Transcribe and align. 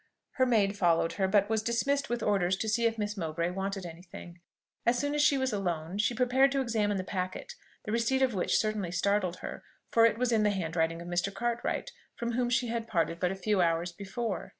Her 0.31 0.47
maid 0.47 0.75
followed 0.75 1.13
her, 1.13 1.27
but 1.27 1.47
was 1.47 1.61
dismissed 1.61 2.09
with 2.09 2.23
orders 2.23 2.57
to 2.57 2.67
see 2.67 2.87
if 2.87 2.97
Miss 2.97 3.15
Mowbray 3.15 3.51
wanted 3.51 3.85
any 3.85 4.01
thing. 4.01 4.39
As 4.83 4.97
soon 4.97 5.13
as 5.13 5.21
she 5.21 5.37
was 5.37 5.53
alone, 5.53 5.99
she 5.99 6.15
prepared 6.15 6.51
to 6.53 6.59
examine 6.59 6.97
the 6.97 7.03
packet, 7.03 7.53
the 7.85 7.91
receipt 7.91 8.23
of 8.23 8.33
which 8.33 8.57
certainly 8.57 8.89
startled 8.91 9.35
her, 9.45 9.63
for 9.91 10.07
it 10.07 10.17
was 10.17 10.31
in 10.31 10.41
the 10.41 10.49
handwriting 10.49 11.03
of 11.03 11.07
Mr. 11.07 11.31
Cartwright, 11.31 11.91
from 12.15 12.31
whom 12.31 12.49
she 12.49 12.69
had 12.69 12.87
parted 12.87 13.19
but 13.19 13.29
a 13.29 13.35
few 13.35 13.61
hours 13.61 13.91
before. 13.91 14.49